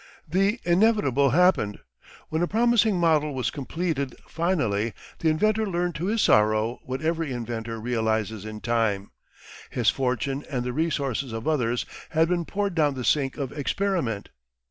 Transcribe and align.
The 0.27 0.59
inevitable 0.63 1.29
happened. 1.29 1.77
When 2.29 2.41
a 2.41 2.47
promising 2.47 2.99
model 2.99 3.35
was 3.35 3.51
completed 3.51 4.15
finally 4.27 4.95
the 5.19 5.29
inventor 5.29 5.67
learned 5.67 5.93
to 5.97 6.07
his 6.07 6.21
sorrow 6.23 6.79
what 6.81 7.03
every 7.03 7.31
inventor 7.31 7.79
realises 7.79 8.43
in 8.43 8.61
time. 8.61 9.11
His 9.69 9.91
fortune 9.91 10.43
and 10.49 10.63
the 10.63 10.73
resources 10.73 11.33
of 11.33 11.47
others 11.47 11.85
had 12.09 12.27
been 12.29 12.45
poured 12.45 12.73
down 12.73 12.95
the 12.95 13.03
sink 13.05 13.37
of 13.37 13.51
experiment. 13.51 14.29